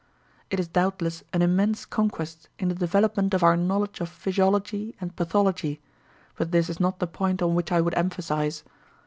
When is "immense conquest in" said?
1.43-2.69